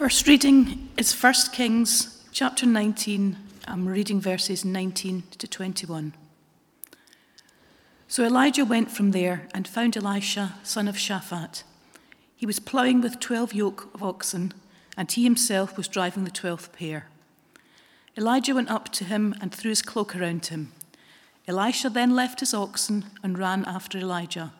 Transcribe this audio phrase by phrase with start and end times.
[0.00, 3.36] First reading is 1 Kings chapter 19.
[3.68, 6.14] I'm reading verses 19 to 21.
[8.08, 11.64] So Elijah went from there and found Elisha, son of Shaphat.
[12.34, 14.54] He was ploughing with twelve yoke of oxen,
[14.96, 17.08] and he himself was driving the twelfth pair.
[18.16, 20.72] Elijah went up to him and threw his cloak around him.
[21.46, 24.54] Elisha then left his oxen and ran after Elijah.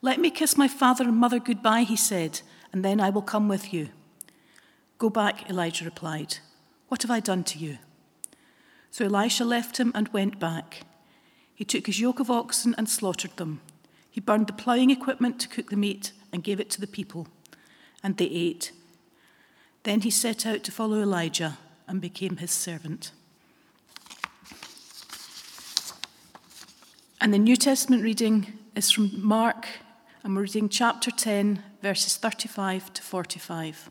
[0.00, 2.40] Let me kiss my father and mother goodbye, he said,
[2.72, 3.90] and then I will come with you.
[4.98, 6.38] Go back, Elijah replied.
[6.88, 7.78] What have I done to you?
[8.90, 10.82] So Elisha left him and went back.
[11.54, 13.60] He took his yoke of oxen and slaughtered them.
[14.10, 17.26] He burned the ploughing equipment to cook the meat and gave it to the people,
[18.02, 18.70] and they ate.
[19.82, 21.58] Then he set out to follow Elijah
[21.88, 23.10] and became his servant.
[27.20, 29.66] And the New Testament reading is from Mark,
[30.22, 33.90] and we're reading chapter 10, verses 35 to 45.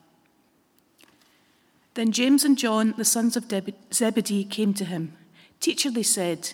[1.95, 3.45] Then James and John, the sons of
[3.93, 5.13] Zebedee, came to him.
[5.59, 6.53] Teacher, they said,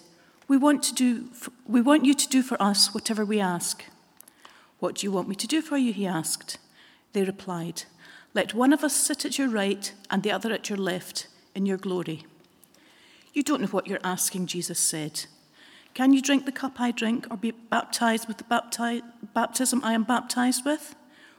[0.49, 1.29] we want, to do,
[1.67, 3.85] we want you to do for us whatever we ask.
[4.79, 5.93] What do you want me to do for you?
[5.93, 6.57] He asked.
[7.13, 7.83] They replied,
[8.33, 11.67] Let one of us sit at your right and the other at your left in
[11.67, 12.25] your glory.
[13.31, 15.25] You don't know what you're asking, Jesus said.
[15.93, 19.93] Can you drink the cup I drink or be baptized with the bapti- baptism I
[19.93, 20.95] am baptized with?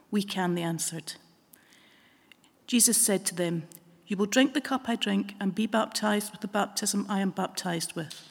[0.09, 1.13] We can, they answered.
[2.65, 3.63] Jesus said to them,
[4.11, 7.29] You will drink the cup I drink and be baptized with the baptism I am
[7.29, 8.21] baptized with.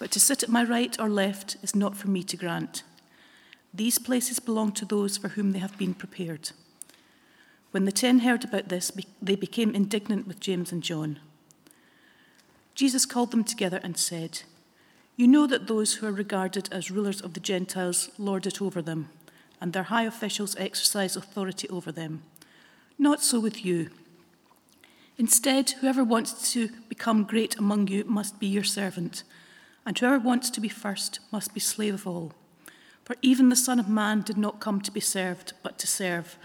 [0.00, 2.82] But to sit at my right or left is not for me to grant.
[3.72, 6.50] These places belong to those for whom they have been prepared.
[7.70, 8.90] When the ten heard about this,
[9.22, 11.20] they became indignant with James and John.
[12.74, 14.42] Jesus called them together and said,
[15.14, 18.82] You know that those who are regarded as rulers of the Gentiles lord it over
[18.82, 19.08] them,
[19.60, 22.24] and their high officials exercise authority over them.
[22.98, 23.90] Not so with you.
[25.22, 29.22] Instead, whoever wants to become great among you must be your servant
[29.86, 32.32] and whoever wants to be first must be slave of all.
[33.04, 36.36] For even the Son of Man did not come to be served, but to serve,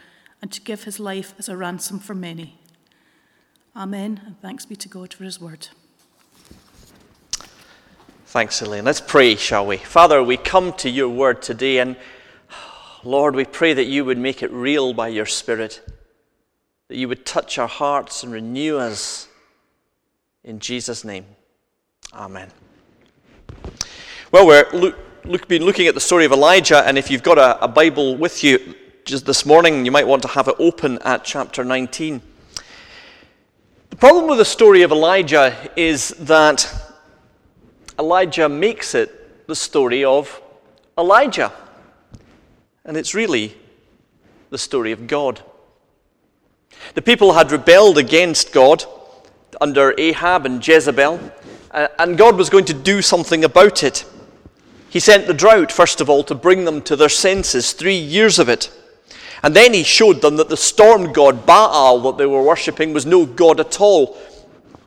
[0.44, 2.59] and to give his life as a ransom for many.
[3.75, 5.69] Amen, and thanks be to God for his word.
[8.28, 8.85] Thanks, Elaine.
[8.85, 9.78] Let's pray, shall we?
[9.78, 11.96] Father, we come to your word today, and
[13.03, 15.81] Lord, we pray that you would make it real by your Spirit,
[16.88, 19.28] that you would touch our hearts and renew us.
[20.44, 21.25] In Jesus' name,
[22.14, 22.50] Amen.
[24.31, 27.38] Well, we're look, look, been looking at the story of Elijah, and if you've got
[27.38, 31.00] a, a Bible with you just this morning, you might want to have it open
[31.00, 32.22] at chapter 19.
[33.90, 36.74] The problem with the story of Elijah is that
[38.00, 40.42] Elijah makes it the story of
[40.98, 41.52] Elijah.
[42.86, 43.56] And it's really
[44.50, 45.42] the story of God.
[46.93, 48.85] The people had rebelled against God
[49.61, 51.19] under Ahab and Jezebel,
[51.71, 54.05] uh, and God was going to do something about it.
[54.89, 58.39] He sent the drought, first of all, to bring them to their senses, three years
[58.39, 58.71] of it.
[59.43, 63.05] And then he showed them that the storm god Baal that they were worshipping was
[63.05, 64.17] no god at all.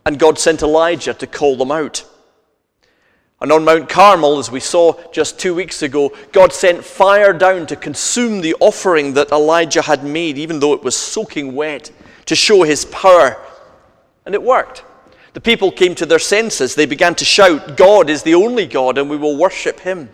[0.04, 2.04] And God sent Elijah to call them out.
[3.40, 7.66] And on Mount Carmel, as we saw just two weeks ago, God sent fire down
[7.68, 11.90] to consume the offering that Elijah had made, even though it was soaking wet,
[12.26, 13.42] to show his power.
[14.26, 14.84] And it worked.
[15.32, 16.74] The people came to their senses.
[16.74, 20.10] They began to shout, God is the only God, and we will worship him.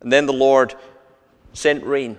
[0.00, 0.74] And then the Lord
[1.54, 2.18] sent rain,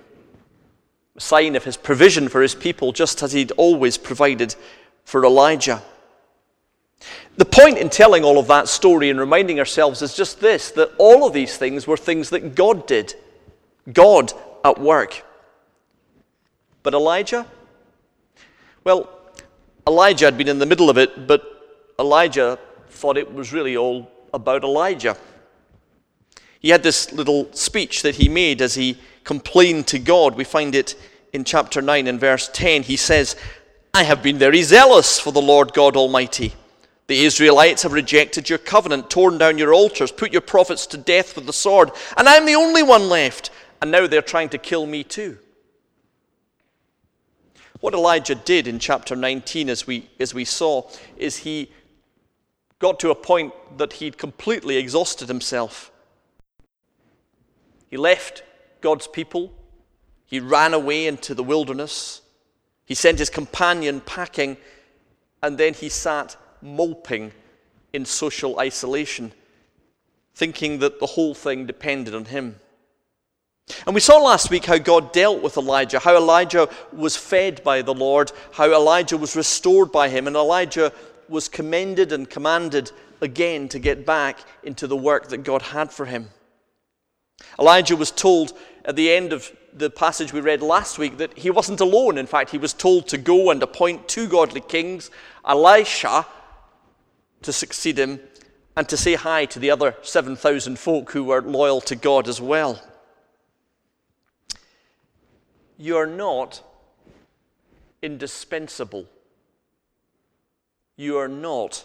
[1.16, 4.56] a sign of his provision for his people, just as he'd always provided
[5.04, 5.82] for Elijah.
[7.36, 10.92] The point in telling all of that story and reminding ourselves is just this that
[10.98, 13.14] all of these things were things that God did,
[13.92, 14.32] God
[14.64, 15.24] at work.
[16.82, 17.46] But Elijah?
[18.84, 19.08] Well,
[19.86, 21.42] Elijah had been in the middle of it, but
[21.98, 22.58] Elijah
[22.90, 25.16] thought it was really all about Elijah.
[26.60, 30.36] He had this little speech that he made as he complained to God.
[30.36, 30.94] We find it
[31.32, 32.84] in chapter 9 and verse 10.
[32.84, 33.36] He says,
[33.94, 36.54] I have been very zealous for the Lord God Almighty.
[37.12, 41.36] The Israelites have rejected your covenant, torn down your altars, put your prophets to death
[41.36, 43.50] with the sword, and I'm the only one left,
[43.82, 45.36] and now they're trying to kill me too.
[47.80, 50.88] What Elijah did in chapter 19, as we, as we saw,
[51.18, 51.70] is he
[52.78, 55.92] got to a point that he'd completely exhausted himself.
[57.90, 58.42] He left
[58.80, 59.52] God's people,
[60.24, 62.22] he ran away into the wilderness,
[62.86, 64.56] he sent his companion packing,
[65.42, 67.32] and then he sat moping
[67.92, 69.32] in social isolation,
[70.34, 72.56] thinking that the whole thing depended on him.
[73.86, 77.82] And we saw last week how God dealt with Elijah, how Elijah was fed by
[77.82, 80.92] the Lord, how Elijah was restored by him, and Elijah
[81.28, 86.06] was commended and commanded again to get back into the work that God had for
[86.06, 86.28] him.
[87.58, 88.52] Elijah was told
[88.84, 92.18] at the end of the passage we read last week that he wasn't alone.
[92.18, 95.10] In fact, he was told to go and appoint two godly kings,
[95.46, 96.26] Elisha
[97.42, 98.20] to succeed him,
[98.76, 102.40] and to say hi to the other 7,000 folk who were loyal to God as
[102.40, 102.82] well.
[105.76, 106.62] You're not
[108.00, 109.06] indispensable.
[110.96, 111.84] You are not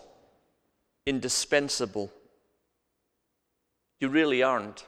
[1.06, 2.12] indispensable.
[4.00, 4.86] You really aren't.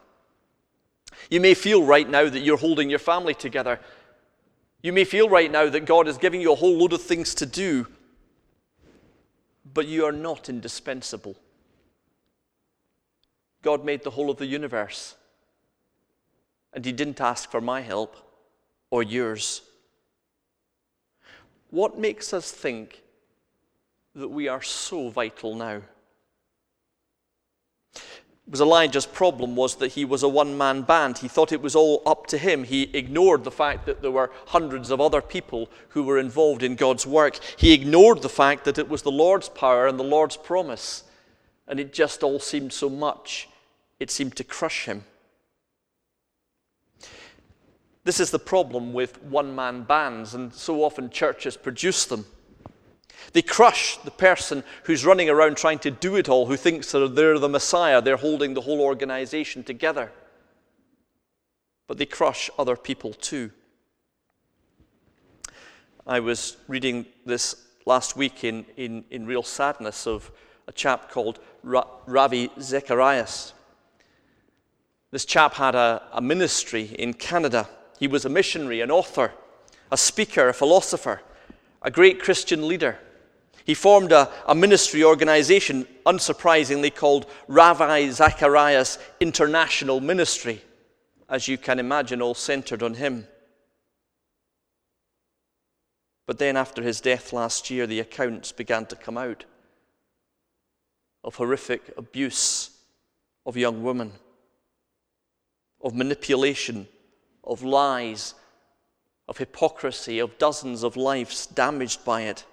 [1.30, 3.80] You may feel right now that you're holding your family together.
[4.82, 7.34] You may feel right now that God is giving you a whole load of things
[7.36, 7.88] to do,
[9.74, 11.36] but you are not indispensable.
[13.62, 15.16] God made the whole of the universe,
[16.74, 18.16] and He didn't ask for my help
[18.90, 19.62] or yours.
[21.70, 23.04] What makes us think
[24.16, 25.82] that we are so vital now?
[28.50, 31.20] Was Elijah's problem was that he was a one man band.
[31.20, 32.64] He thought it was all up to him.
[32.64, 36.76] He ignored the fact that there were hundreds of other people who were involved in
[36.76, 37.40] God's work.
[37.58, 41.04] He ignored the fact that it was the Lord's power and the Lord's promise.
[41.68, 43.48] And it just all seemed so much,
[44.00, 45.04] it seemed to crush him.
[48.04, 52.26] This is the problem with one man bands, and so often churches produce them.
[53.34, 57.16] They crush the person who's running around trying to do it all, who thinks that
[57.16, 60.12] they're the Messiah, they're holding the whole organization together.
[61.88, 63.52] But they crush other people too.
[66.06, 70.32] I was reading this last week in, in, in real sadness of
[70.68, 73.54] a chap called Ra- Ravi Zacharias.
[75.12, 77.68] This chap had a, a ministry in Canada.
[78.00, 79.34] He was a missionary, an author,
[79.92, 81.22] a speaker, a philosopher,
[81.82, 83.00] a great Christian leader.
[83.70, 90.64] He formed a, a ministry organization, unsurprisingly called Ravi Zacharias International Ministry,
[91.30, 93.28] as you can imagine, all centered on him.
[96.26, 99.46] But then, after his death last year, the accounts began to come out
[101.24, 102.72] of horrific abuse
[103.46, 104.14] of young women,
[105.80, 106.88] of manipulation,
[107.44, 108.34] of lies,
[109.28, 112.46] of hypocrisy, of dozens of lives damaged by it.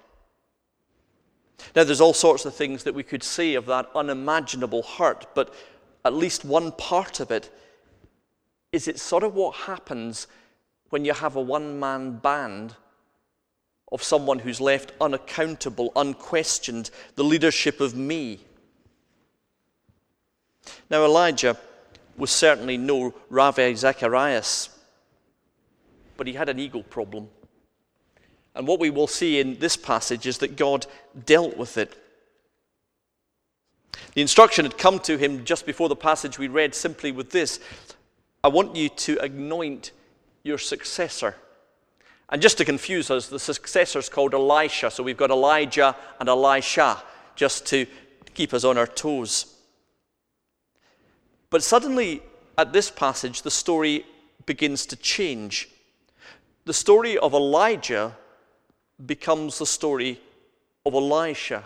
[1.75, 5.53] Now, there's all sorts of things that we could say of that unimaginable hurt, but
[6.05, 7.53] at least one part of it
[8.71, 10.27] is it's sort of what happens
[10.89, 12.75] when you have a one man band
[13.91, 18.39] of someone who's left unaccountable, unquestioned, the leadership of me.
[20.89, 21.57] Now, Elijah
[22.17, 24.69] was certainly no Ravi Zacharias,
[26.17, 27.29] but he had an ego problem.
[28.57, 30.87] And what we will see in this passage is that God
[31.27, 31.95] dealt with it.
[34.15, 37.59] The instruction had come to him just before the passage we read simply with this
[38.43, 39.91] I want you to anoint
[40.43, 41.35] your successor.
[42.29, 44.89] And just to confuse us, the successor is called Elisha.
[44.89, 47.01] So we've got Elijah and Elisha,
[47.35, 47.85] just to
[48.33, 49.53] keep us on our toes.
[51.49, 52.21] But suddenly,
[52.57, 54.05] at this passage, the story
[54.45, 55.69] begins to change.
[56.65, 58.15] The story of Elijah
[59.05, 60.19] becomes the story
[60.85, 61.63] of Elisha,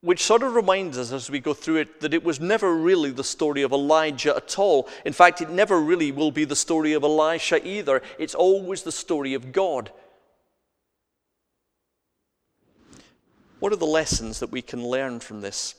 [0.00, 3.10] which sort of reminds us as we go through it that it was never really
[3.10, 4.88] the story of Elijah at all.
[5.04, 8.02] In fact, it never really will be the story of Elisha either.
[8.18, 9.90] It's always the story of God.
[13.60, 15.76] What are the lessons that we can learn from this?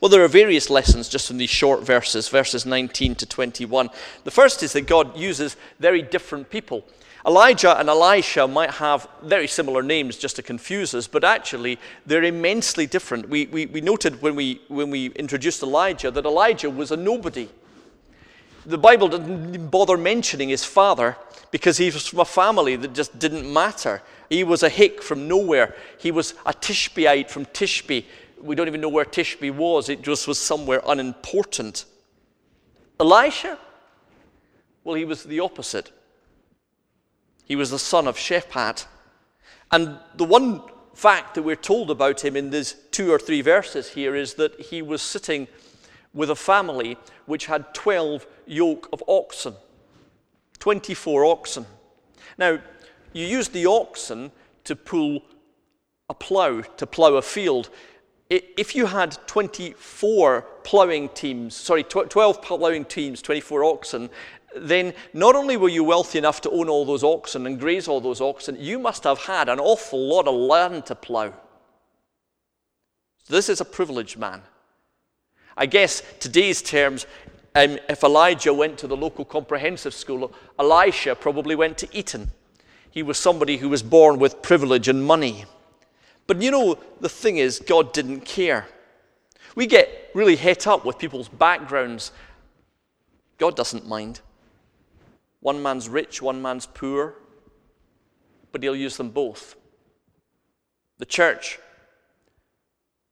[0.00, 3.90] Well, there are various lessons just from these short verses, verses 19 to 21.
[4.24, 6.84] The first is that God uses very different people.
[7.26, 12.22] Elijah and Elisha might have very similar names just to confuse us, but actually they're
[12.22, 13.28] immensely different.
[13.28, 17.48] We, we, we noted when we, when we introduced Elijah that Elijah was a nobody.
[18.64, 21.16] The Bible didn't bother mentioning his father
[21.50, 24.02] because he was from a family that just didn't matter.
[24.30, 25.74] He was a hick from nowhere.
[25.98, 28.04] He was a Tishbeite from Tishbe.
[28.40, 31.86] We don't even know where Tishbe was, it just was somewhere unimportant.
[33.00, 33.58] Elisha?
[34.84, 35.90] Well, he was the opposite.
[37.46, 38.86] He was the son of Shaphat.
[39.72, 40.62] And the one
[40.94, 44.60] fact that we're told about him in these two or three verses here is that
[44.60, 45.46] he was sitting
[46.12, 49.54] with a family which had 12 yoke of oxen,
[50.58, 51.66] 24 oxen.
[52.36, 52.58] Now,
[53.12, 54.32] you use the oxen
[54.64, 55.22] to pull
[56.10, 57.70] a plough, to plough a field.
[58.28, 64.10] if you had 24 ploughing teams, sorry, 12 ploughing teams, 24 oxen,
[64.58, 68.00] then not only were you wealthy enough to own all those oxen and graze all
[68.00, 71.32] those oxen, you must have had an awful lot of land to plough.
[73.28, 74.42] This is a privileged man.
[75.56, 77.06] I guess today's terms,
[77.54, 82.30] um, if Elijah went to the local comprehensive school, Elisha probably went to Eton.
[82.90, 85.44] He was somebody who was born with privilege and money.
[86.26, 88.66] But you know, the thing is, God didn't care.
[89.54, 92.12] We get really het up with people's backgrounds.
[93.38, 94.20] God doesn't mind.
[95.40, 97.14] One man's rich, one man's poor,
[98.52, 99.56] but he'll use them both.
[100.98, 101.58] The church,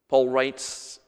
[0.08, 1.00] Paul writes,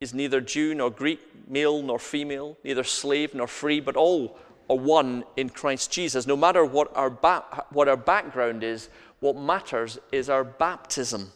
[0.00, 4.38] is neither Jew nor Greek, male nor female, neither slave nor free, but all
[4.68, 6.26] are one in Christ Jesus.
[6.26, 8.88] No matter what our, ba- what our background is,
[9.20, 11.30] what matters is our baptism.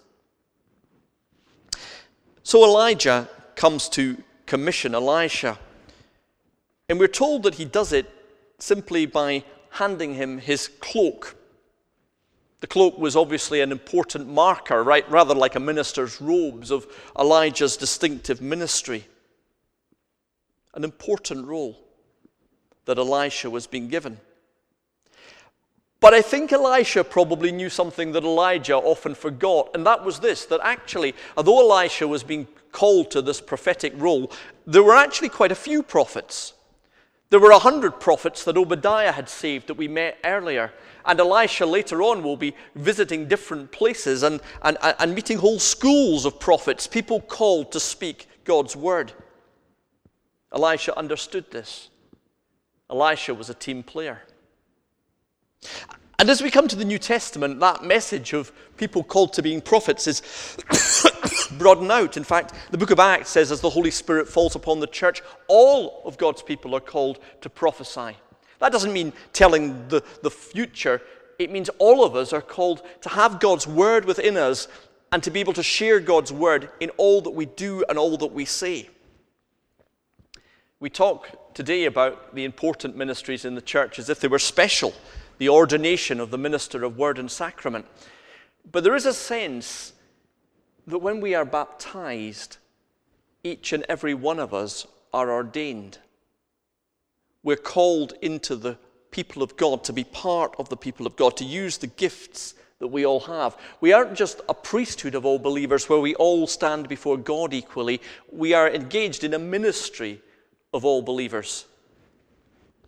[2.43, 5.59] So Elijah comes to commission Elisha.
[6.89, 8.09] And we're told that he does it
[8.59, 11.37] simply by handing him his cloak.
[12.61, 16.87] The cloak was obviously an important marker, right, rather like a minister's robes of
[17.19, 19.07] Elijah's distinctive ministry.
[20.75, 21.79] An important role
[22.87, 24.19] that Elisha was being given.
[26.01, 30.45] But I think Elisha probably knew something that Elijah often forgot, and that was this
[30.47, 34.31] that actually, although Elisha was being called to this prophetic role,
[34.67, 36.53] there were actually quite a few prophets.
[37.31, 40.73] There were a hundred prophets that Obadiah had saved that we met earlier.
[41.05, 46.25] And Elisha later on will be visiting different places and, and, and meeting whole schools
[46.25, 49.13] of prophets, people called to speak God's word.
[50.53, 51.91] Elisha understood this.
[52.91, 54.23] Elisha was a team player.
[56.19, 59.61] And as we come to the New Testament, that message of people called to being
[59.61, 60.23] prophets is
[61.59, 62.17] broadened out.
[62.17, 65.23] In fact, the book of Acts says, as the Holy Spirit falls upon the church,
[65.47, 68.17] all of God's people are called to prophesy.
[68.61, 71.03] That doesn't mean telling the, the future,
[71.39, 74.69] it means all of us are called to have God's word within us
[75.13, 78.17] and to be able to share God's word in all that we do and all
[78.17, 78.89] that we say.
[80.81, 84.95] We talk today about the important ministries in the church as if they were special
[85.39, 87.87] the ordination of the minister of word and sacrament.
[88.71, 89.93] But there is a sense
[90.87, 92.59] that when we are baptized,
[93.45, 95.99] each and every one of us are ordained.
[97.43, 98.79] We're called into the
[99.11, 102.55] people of God, to be part of the people of God, to use the gifts
[102.79, 103.57] that we all have.
[103.81, 108.03] We aren't just a priesthood of all believers where we all stand before God equally.
[108.31, 110.21] We are engaged in a ministry
[110.75, 111.65] of all believers.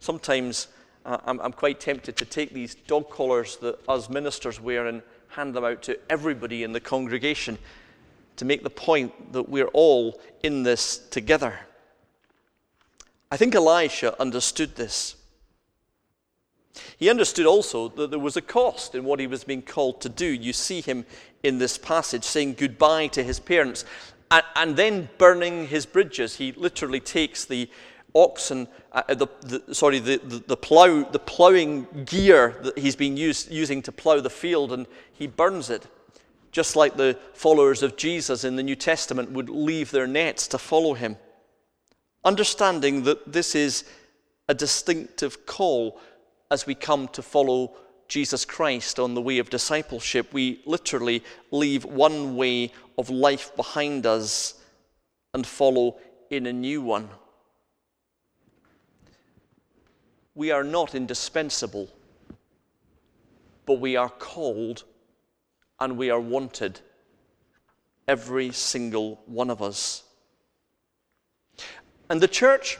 [0.00, 0.68] Sometimes
[1.08, 5.54] I'm, I'm quite tempted to take these dog collars that us ministers wear and hand
[5.54, 7.58] them out to everybody in the congregation
[8.36, 11.58] to make the point that we're all in this together.
[13.30, 15.16] I think Elisha understood this.
[16.98, 20.08] He understood also that there was a cost in what he was being called to
[20.08, 20.26] do.
[20.26, 21.04] You see him
[21.42, 23.84] in this passage saying goodbye to his parents
[24.30, 26.36] and, and then burning his bridges.
[26.36, 27.68] He literally takes the
[28.14, 33.16] oxen, uh, the, the, sorry, the, the, the, plow, the plowing gear that he's been
[33.16, 35.86] use, using to plow the field, and he burns it.
[36.50, 40.58] Just like the followers of Jesus in the New Testament would leave their nets to
[40.58, 41.16] follow him.
[42.24, 43.84] Understanding that this is
[44.48, 46.00] a distinctive call
[46.50, 47.74] as we come to follow
[48.08, 50.32] Jesus Christ on the way of discipleship.
[50.32, 54.54] We literally leave one way of life behind us
[55.34, 55.98] and follow
[56.30, 57.10] in a new one
[60.38, 61.88] we are not indispensable,
[63.66, 64.84] but we are called
[65.80, 66.78] and we are wanted,
[68.06, 70.04] every single one of us.
[72.08, 72.78] And the church,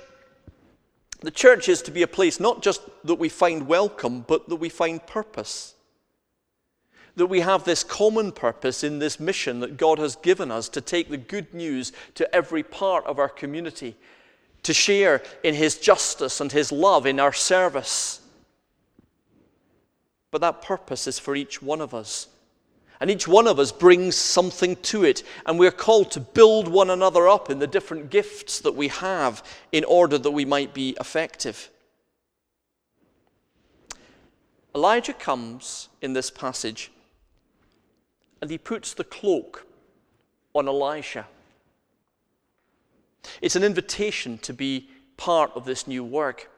[1.21, 4.57] the church is to be a place not just that we find welcome, but that
[4.57, 5.75] we find purpose.
[7.17, 10.81] That we have this common purpose in this mission that God has given us to
[10.81, 13.97] take the good news to every part of our community
[14.63, 18.21] to share in His justice and His love in our service.
[20.31, 22.29] But that purpose is for each one of us.
[23.01, 25.23] And each one of us brings something to it.
[25.47, 29.43] And we're called to build one another up in the different gifts that we have
[29.71, 31.71] in order that we might be effective.
[34.75, 36.91] Elijah comes in this passage
[38.41, 39.67] and he puts the cloak
[40.55, 41.27] on Elisha.
[43.41, 46.51] It's an invitation to be part of this new work.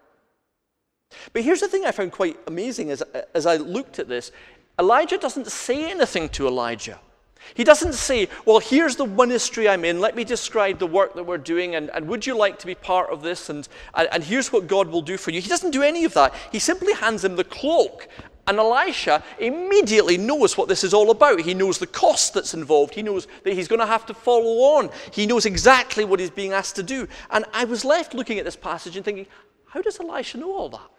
[1.33, 4.33] But here's the thing I found quite amazing as, uh, as I looked at this
[4.79, 6.99] Elijah doesn't say anything to Elijah.
[7.55, 10.01] He doesn't say, Well, here's the ministry I'm in.
[10.01, 12.75] Let me describe the work that we're doing, and, and would you like to be
[12.75, 13.49] part of this?
[13.49, 15.41] And, and, and here's what God will do for you.
[15.41, 16.35] He doesn't do any of that.
[16.53, 18.09] He simply hands him the cloak.
[18.47, 21.41] And Elisha immediately knows what this is all about.
[21.41, 22.95] He knows the cost that's involved.
[22.95, 24.91] He knows that he's going to have to follow on.
[25.13, 27.07] He knows exactly what he's being asked to do.
[27.31, 29.27] And I was left looking at this passage and thinking,
[29.67, 30.91] How does Elisha know all that?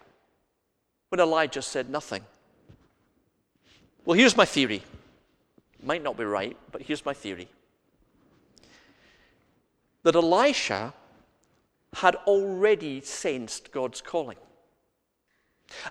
[1.09, 2.23] When Elijah said nothing.
[4.05, 4.83] Well, here's my theory.
[5.83, 7.47] Might not be right, but here's my theory
[10.03, 10.93] that Elisha
[11.93, 14.37] had already sensed God's calling.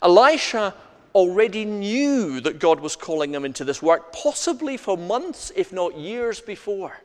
[0.02, 0.74] Elisha
[1.14, 5.96] already knew that God was calling him into this work, possibly for months, if not
[5.96, 7.00] years before.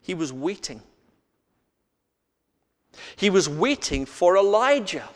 [0.00, 0.82] He was waiting.
[3.16, 5.08] He was waiting for Elijah.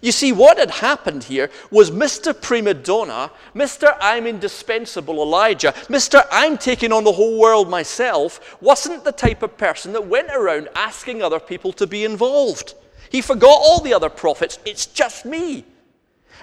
[0.00, 2.38] You see, what had happened here was Mr.
[2.38, 3.96] Prima Donna, Mr.
[4.00, 6.26] I'm indispensable Elijah, Mr.
[6.30, 10.68] I'm taking on the whole world myself, wasn't the type of person that went around
[10.74, 12.74] asking other people to be involved.
[13.10, 14.58] He forgot all the other prophets.
[14.64, 15.64] It's just me.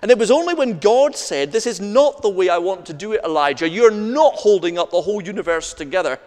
[0.02, 2.94] And it was only when God said, This is not the way I want to
[2.94, 3.68] do it, Elijah.
[3.68, 6.20] You're not holding up the whole universe together.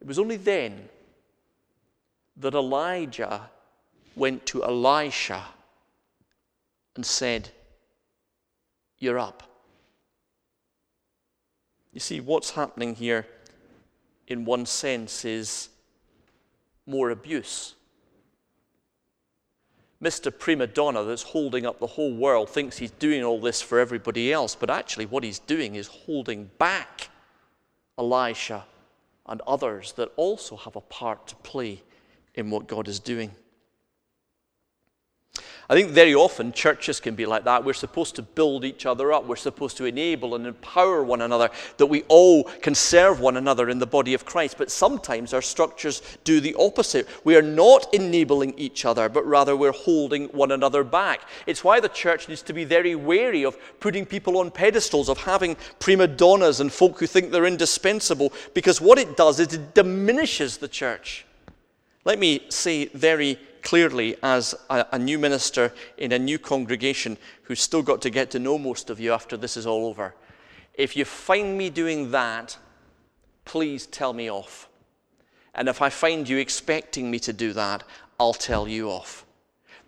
[0.00, 0.88] It was only then
[2.38, 3.50] that Elijah
[4.16, 5.44] went to Elisha
[6.96, 7.50] and said,
[8.98, 9.42] You're up.
[11.92, 13.26] You see, what's happening here,
[14.26, 15.68] in one sense, is
[16.86, 17.74] more abuse.
[20.02, 20.36] Mr.
[20.36, 24.32] Prima Donna, that's holding up the whole world, thinks he's doing all this for everybody
[24.32, 27.08] else, but actually, what he's doing is holding back
[27.96, 28.64] Elisha
[29.26, 31.82] and others that also have a part to play
[32.34, 33.30] in what God is doing.
[35.68, 37.64] I think very often churches can be like that.
[37.64, 39.26] We're supposed to build each other up.
[39.26, 43.70] We're supposed to enable and empower one another, that we all can serve one another
[43.70, 44.58] in the body of Christ.
[44.58, 47.08] But sometimes our structures do the opposite.
[47.24, 51.22] We are not enabling each other, but rather we're holding one another back.
[51.46, 55.18] It's why the church needs to be very wary of putting people on pedestals, of
[55.18, 59.74] having prima donnas and folk who think they're indispensable, because what it does is it
[59.74, 61.24] diminishes the church.
[62.04, 67.60] Let me say very clearly as a, a, new minister in a new congregation who's
[67.60, 70.14] still got to get to know most of you after this is all over.
[70.74, 72.56] If you find me doing that,
[73.44, 74.68] please tell me off.
[75.54, 77.84] And if I find you expecting me to do that,
[78.20, 79.24] I'll tell you off.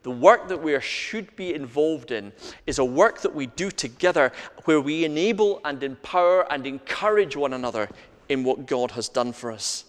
[0.03, 2.33] The work that we should be involved in
[2.67, 4.33] is a work that we do together
[4.65, 7.89] where we enable and empower and encourage one another
[8.29, 9.85] in what God has done for us.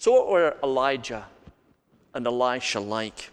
[0.00, 1.26] So, what were Elijah
[2.14, 3.28] and Elisha like?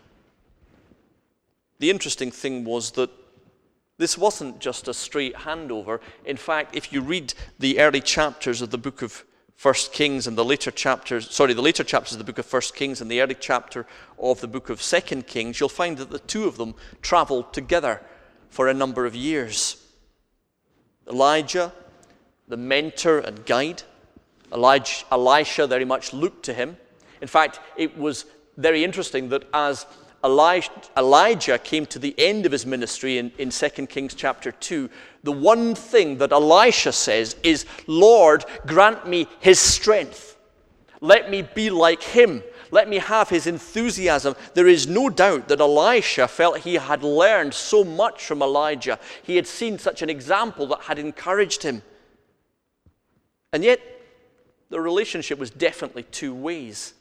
[1.79, 3.09] The interesting thing was that
[3.97, 6.01] this wasn't just a straight handover.
[6.25, 9.23] In fact, if you read the early chapters of the book of
[9.55, 12.75] First Kings and the later chapters, sorry, the later chapters of the book of First
[12.75, 13.87] Kings and the early chapter
[14.19, 18.01] of the book of Second Kings, you'll find that the two of them traveled together
[18.49, 19.81] for a number of years.
[21.09, 21.71] Elijah,
[22.49, 23.83] the mentor and guide,
[24.53, 26.77] Elijah, Elisha very much looked to him.
[27.21, 28.25] In fact, it was
[28.57, 29.85] very interesting that as
[30.23, 34.89] Elijah came to the end of his ministry in, in 2 Kings chapter 2,
[35.23, 40.37] the one thing that Elisha says is, Lord, grant me his strength.
[41.01, 42.43] Let me be like him.
[42.71, 44.35] Let me have his enthusiasm.
[44.53, 48.99] There is no doubt that Elisha felt he had learned so much from Elijah.
[49.23, 51.83] He had seen such an example that had encouraged him.
[53.53, 53.79] And yet,
[54.69, 56.93] the relationship was definitely two ways.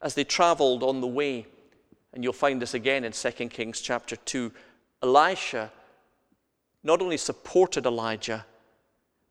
[0.00, 1.46] As they traveled on the way,
[2.12, 4.52] and you'll find this again in 2 Kings chapter 2,
[5.02, 5.70] Elisha
[6.82, 8.46] not only supported Elijah,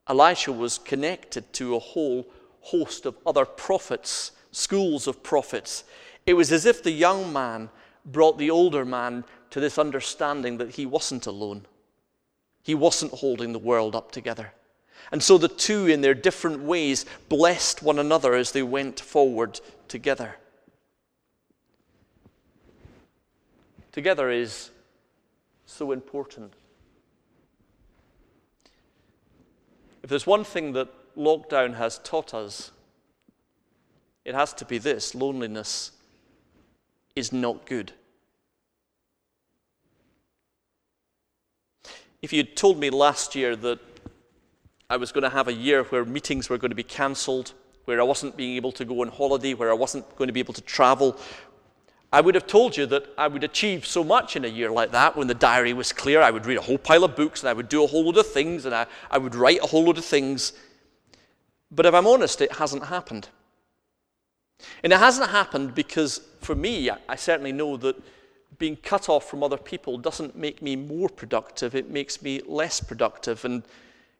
[0.07, 2.27] Elisha was connected to a whole
[2.59, 5.85] host of other prophets, schools of prophets.
[6.25, 7.69] It was as if the young man
[8.05, 11.65] brought the older man to this understanding that he wasn't alone.
[12.61, 14.51] He wasn't holding the world up together.
[15.11, 19.59] And so the two, in their different ways, blessed one another as they went forward
[19.87, 20.35] together.
[23.91, 24.71] Together is
[25.65, 26.53] so important.
[30.03, 32.71] If there's one thing that lockdown has taught us,
[34.25, 35.91] it has to be this loneliness
[37.15, 37.93] is not good.
[42.21, 43.79] If you'd told me last year that
[44.89, 47.53] I was going to have a year where meetings were going to be cancelled,
[47.85, 50.39] where I wasn't being able to go on holiday, where I wasn't going to be
[50.39, 51.17] able to travel.
[52.13, 54.91] I would have told you that I would achieve so much in a year like
[54.91, 56.21] that when the diary was clear.
[56.21, 58.17] I would read a whole pile of books and I would do a whole load
[58.17, 60.53] of things and I, I would write a whole load of things.
[61.71, 63.27] But if I'm honest, it hasn't happened.
[64.83, 68.01] And it hasn't happened because, for me, I certainly know that
[68.57, 72.79] being cut off from other people doesn't make me more productive, it makes me less
[72.79, 73.43] productive.
[73.43, 73.63] And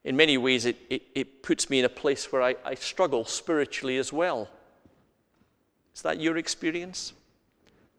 [0.05, 3.25] in many ways, it, it, it puts me in a place where I, I struggle
[3.25, 4.47] spiritually as well.
[5.95, 7.13] Is that your experience?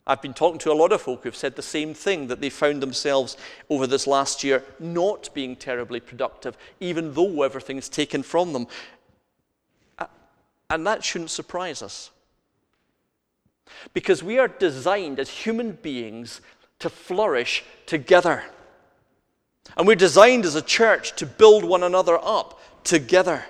[0.06, 2.48] I've been talking to a lot of folk who've said the same thing that they
[2.48, 3.36] found themselves
[3.68, 8.68] over this last year not being terribly productive, even though everything's taken from them.
[10.70, 12.10] And that shouldn't surprise us.
[13.94, 16.40] Because we are designed as human beings
[16.78, 18.44] to flourish together.
[19.76, 23.44] And we're designed as a church to build one another up together.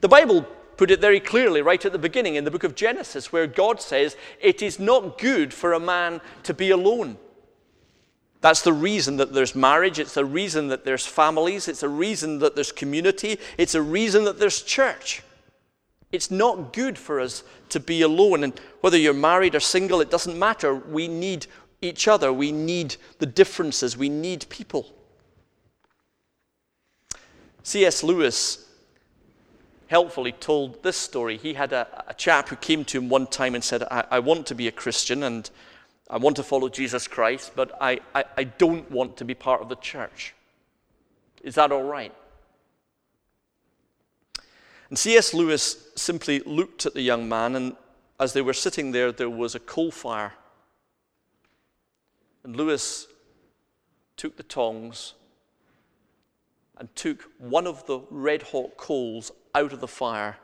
[0.00, 3.32] The Bible put it very clearly right at the beginning in the book of Genesis,
[3.32, 7.18] where God says, It is not good for a man to be alone.
[8.40, 12.38] That's the reason that there's marriage, it's the reason that there's families, it's a reason
[12.38, 15.22] that there's community, it's a reason that there's church.
[16.12, 18.44] It's not good for us to be alone.
[18.44, 20.74] And whether you're married or single, it doesn't matter.
[20.74, 21.46] We need
[21.80, 22.32] each other.
[22.32, 23.96] We need the differences.
[23.96, 24.92] We need people.
[27.62, 28.02] C.S.
[28.02, 28.66] Lewis
[29.88, 31.36] helpfully told this story.
[31.36, 34.18] He had a, a, chap who came to him one time and said, I, I,
[34.18, 35.48] want to be a Christian and
[36.10, 39.60] I want to follow Jesus Christ, but I, I, I don't want to be part
[39.60, 40.34] of the church.
[41.42, 42.14] Is that all right?
[44.88, 45.34] And C.S.
[45.34, 47.76] Lewis simply looked at the young man, and
[48.18, 50.32] as they were sitting there, there was a coal fire.
[52.48, 53.06] And Lewis
[54.16, 55.12] took the tongs
[56.78, 60.38] and took one of the red hot coals out of the fire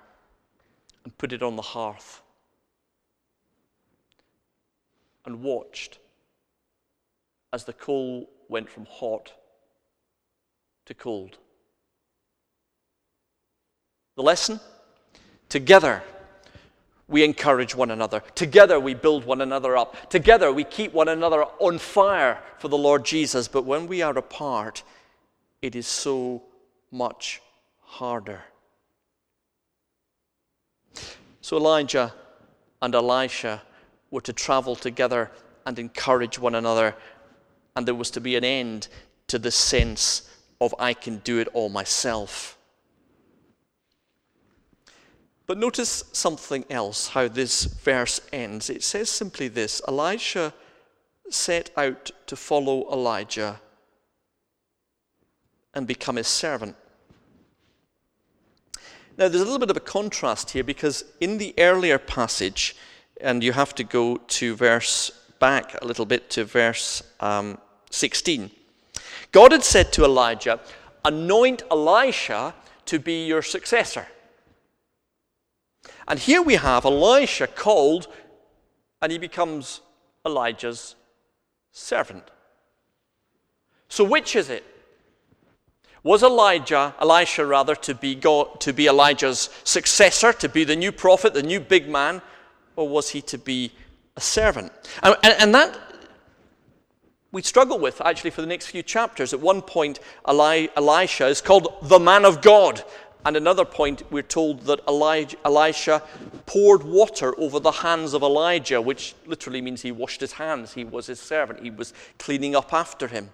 [1.02, 2.20] and put it on the hearth
[5.24, 5.98] and watched
[7.54, 9.32] as the coal went from hot
[10.84, 11.38] to cold.
[14.16, 14.60] The lesson?
[15.48, 16.02] Together,
[17.08, 18.22] we encourage one another.
[18.34, 20.10] Together, we build one another up.
[20.10, 23.46] Together, we keep one another on fire for the Lord Jesus.
[23.46, 24.82] But when we are apart,
[25.60, 26.42] it is so
[26.90, 27.42] much
[27.80, 28.42] harder.
[31.40, 32.14] So Elijah
[32.80, 33.62] and Elisha
[34.10, 35.30] were to travel together
[35.66, 36.94] and encourage one another,
[37.76, 38.88] and there was to be an end
[39.26, 42.53] to the sense of I can do it all myself.
[45.46, 48.70] But notice something else, how this verse ends.
[48.70, 50.54] It says simply this Elisha
[51.30, 53.60] set out to follow Elijah
[55.74, 56.76] and become his servant.
[59.16, 62.74] Now, there's a little bit of a contrast here because in the earlier passage,
[63.20, 67.58] and you have to go to verse back a little bit to verse um,
[67.90, 68.50] 16,
[69.30, 70.58] God had said to Elijah,
[71.04, 72.54] Anoint Elisha
[72.86, 74.06] to be your successor.
[76.06, 78.08] And here we have Elisha called,
[79.00, 79.80] and he becomes
[80.26, 80.96] Elijah's
[81.72, 82.24] servant.
[83.88, 84.64] So, which is it?
[86.02, 90.92] Was Elijah, Elisha rather, to be, God, to be Elijah's successor, to be the new
[90.92, 92.20] prophet, the new big man,
[92.76, 93.72] or was he to be
[94.16, 94.70] a servant?
[95.02, 95.78] And, and, and that
[97.34, 99.34] we struggle with actually for the next few chapters.
[99.34, 102.84] At one point, Eli, Elisha is called the man of God.
[103.26, 106.02] And another point, we're told that Elisha
[106.44, 110.74] poured water over the hands of Elijah, which literally means he washed his hands.
[110.74, 113.30] He was his servant, he was cleaning up after him.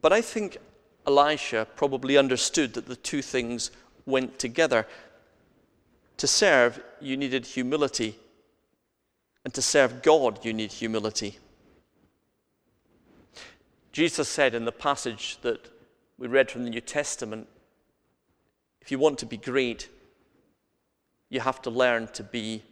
[0.00, 0.56] But I think
[1.06, 3.70] Elisha probably understood that the two things
[4.06, 4.86] went together.
[6.16, 8.18] To serve, you needed humility,
[9.44, 11.38] and to serve God, you need humility.
[13.92, 15.68] Jesus said in the passage that
[16.18, 17.48] we read from the New Testament
[18.82, 19.88] if you want to be great,
[21.30, 22.62] you have to learn to be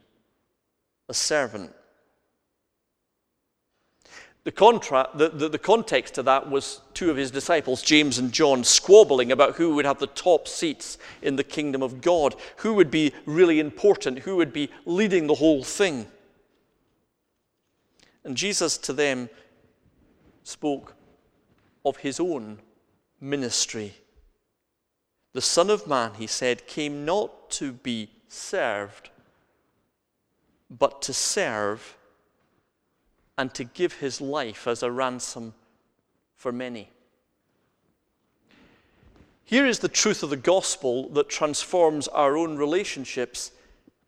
[1.09, 1.73] a servant.
[4.43, 8.33] The, contra- the, the, the, context to that was two of his disciples, James and
[8.33, 12.75] John, squabbling about who would have the top seats in the kingdom of God, who
[12.75, 16.07] would be really important, who would be leading the whole thing.
[18.25, 19.31] And Jesus to them
[20.43, 20.97] spoke
[21.85, 22.59] of his own
[23.21, 23.95] ministry.
[25.33, 29.11] The Son of Man, he said, came not to be served,
[30.71, 31.97] but to serve
[33.39, 35.55] and to give his life as a ransom
[36.37, 36.91] for many.
[39.45, 43.51] Here is the truth of the gospel that transforms our own relationships.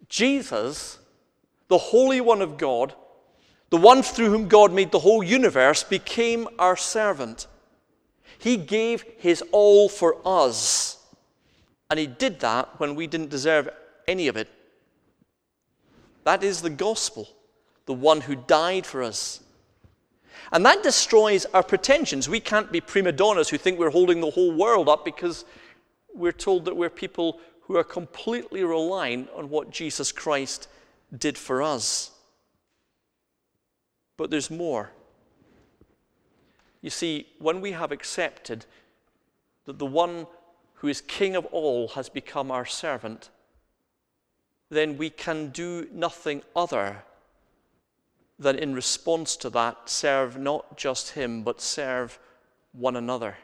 [0.09, 0.99] Jesus,
[1.69, 2.95] the Holy One of God,
[3.71, 7.47] the one through whom God made the whole universe, became our servant.
[8.39, 11.02] He gave his all for us.
[11.93, 13.69] And he did that when we didn't deserve
[14.09, 14.49] any of it.
[16.25, 17.29] That is the gospel,
[17.85, 19.41] the one who died for us.
[20.53, 22.31] And that destroys our pretensions.
[22.31, 25.45] We can't be prima donnas who think we're holding the whole world up because
[26.15, 30.69] we're told that we're people who are completely reliant on what Jesus Christ
[31.15, 32.11] did for us.
[34.17, 34.93] But there's more.
[36.81, 38.65] You see, when we have accepted
[39.67, 40.27] that the one
[40.83, 43.31] who is King of all has become our servant,
[44.69, 47.05] then we can do nothing other
[48.37, 52.19] than in response to that serve not just Him, but serve
[52.73, 53.37] one another.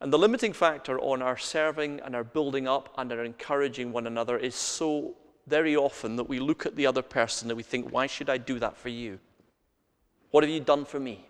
[0.00, 4.08] And the limiting factor on our serving and our building up and our encouraging one
[4.08, 5.14] another is so
[5.46, 8.38] very often that we look at the other person and we think, why should I
[8.38, 9.20] do that for you?
[10.32, 11.29] What have you done for me?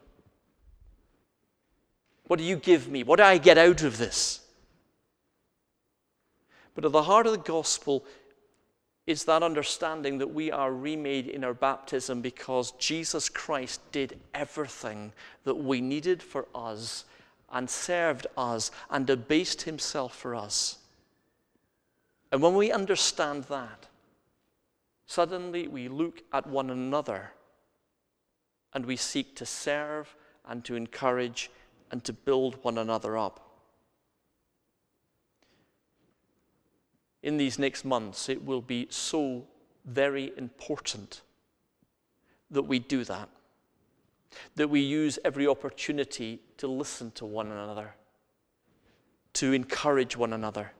[2.30, 3.02] What do you give me?
[3.02, 4.38] What do I get out of this?
[6.76, 8.04] But at the heart of the gospel
[9.04, 15.12] is that understanding that we are remade in our baptism because Jesus Christ did everything
[15.42, 17.04] that we needed for us
[17.50, 20.78] and served us and abased himself for us.
[22.30, 23.88] And when we understand that,
[25.04, 27.32] suddenly we look at one another
[28.72, 30.14] and we seek to serve
[30.46, 31.50] and to encourage
[31.90, 33.46] and to build one another up.
[37.22, 39.46] In these next months, it will be so
[39.84, 41.22] very important
[42.50, 43.28] that we do that
[44.56, 47.94] that we use every opportunity to listen to one another,
[49.34, 50.72] to encourage one another,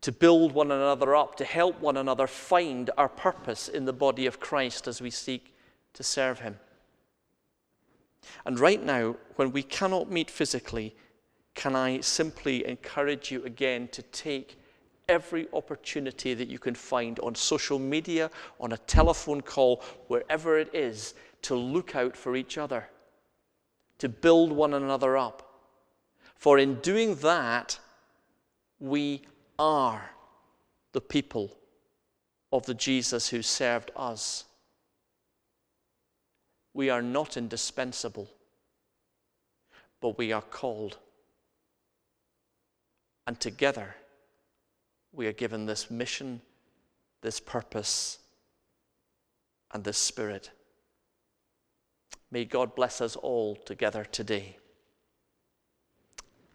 [0.00, 4.26] to build one another up, to help one another find our purpose in the body
[4.26, 5.54] of Christ as we seek
[5.94, 6.58] to serve Him.
[8.44, 10.94] And right now, when we cannot meet physically,
[11.54, 14.58] can I simply encourage you again to take
[15.08, 18.30] every opportunity that you can find on social media,
[18.60, 22.88] on a telephone call, wherever it is, to look out for each other,
[23.98, 25.48] to build one another up.
[26.36, 27.78] For in doing that,
[28.80, 29.22] we
[29.58, 30.10] are
[30.92, 31.56] the people
[32.52, 34.44] of the Jesus who served us.
[36.74, 38.28] We are not indispensable,
[40.00, 40.98] but we are called.
[43.26, 43.94] And together,
[45.12, 46.40] we are given this mission,
[47.20, 48.18] this purpose,
[49.72, 50.50] and this spirit.
[52.30, 54.56] May God bless us all together today.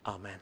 [0.06, 0.40] Amen.